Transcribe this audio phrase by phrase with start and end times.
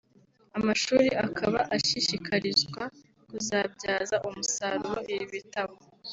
[0.57, 2.81] Amashuri akaba ashishikarizwa
[3.29, 5.75] kuzabyaza umusaruro ibi bitabo